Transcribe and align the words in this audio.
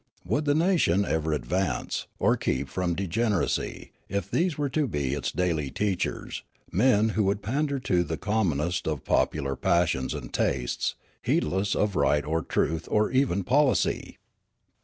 Would 0.25 0.45
the 0.45 0.55
nation 0.55 1.05
ever 1.05 1.31
advance, 1.31 2.07
or 2.17 2.35
keep 2.35 2.69
from 2.69 2.95
degen 2.95 3.33
eracy, 3.33 3.91
if 4.09 4.31
these 4.31 4.57
were 4.57 4.67
to 4.69 4.87
be 4.87 5.13
its 5.13 5.31
daily 5.31 5.69
teachers, 5.69 6.41
men 6.71 7.09
who 7.09 7.25
would 7.25 7.43
pander 7.43 7.77
to 7.81 8.03
the 8.03 8.17
commonest 8.17 8.87
of 8.87 9.05
popular 9.05 9.55
passions 9.55 10.15
and 10.15 10.33
tastes, 10.33 10.95
heedless 11.21 11.75
of 11.75 11.95
right 11.95 12.25
or 12.25 12.41
truth 12.41 12.87
or 12.89 13.11
even 13.11 13.43
policN' 13.43 14.15